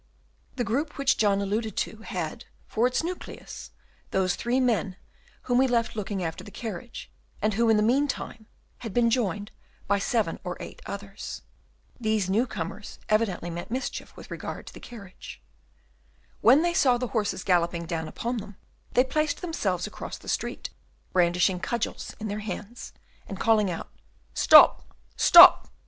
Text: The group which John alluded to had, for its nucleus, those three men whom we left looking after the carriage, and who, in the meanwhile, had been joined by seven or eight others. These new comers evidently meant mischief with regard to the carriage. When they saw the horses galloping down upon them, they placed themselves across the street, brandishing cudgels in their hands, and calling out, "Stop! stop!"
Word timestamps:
The 0.55 0.63
group 0.63 0.97
which 0.97 1.15
John 1.15 1.41
alluded 1.43 1.77
to 1.77 1.97
had, 1.97 2.45
for 2.65 2.87
its 2.87 3.03
nucleus, 3.03 3.69
those 4.09 4.35
three 4.35 4.59
men 4.59 4.95
whom 5.43 5.59
we 5.59 5.67
left 5.67 5.95
looking 5.95 6.23
after 6.23 6.43
the 6.43 6.49
carriage, 6.49 7.11
and 7.39 7.53
who, 7.53 7.69
in 7.69 7.77
the 7.77 7.83
meanwhile, 7.83 8.33
had 8.79 8.95
been 8.95 9.11
joined 9.11 9.51
by 9.85 9.99
seven 9.99 10.39
or 10.43 10.57
eight 10.59 10.81
others. 10.87 11.43
These 11.99 12.31
new 12.31 12.47
comers 12.47 12.97
evidently 13.09 13.51
meant 13.51 13.69
mischief 13.69 14.17
with 14.17 14.31
regard 14.31 14.65
to 14.65 14.73
the 14.73 14.79
carriage. 14.79 15.39
When 16.39 16.63
they 16.63 16.73
saw 16.73 16.97
the 16.97 17.09
horses 17.13 17.43
galloping 17.43 17.85
down 17.85 18.07
upon 18.07 18.37
them, 18.37 18.55
they 18.93 19.03
placed 19.03 19.41
themselves 19.41 19.85
across 19.85 20.17
the 20.17 20.27
street, 20.27 20.71
brandishing 21.13 21.59
cudgels 21.59 22.15
in 22.19 22.27
their 22.27 22.39
hands, 22.39 22.91
and 23.27 23.39
calling 23.39 23.69
out, 23.69 23.91
"Stop! 24.33 24.83
stop!" 25.15 25.67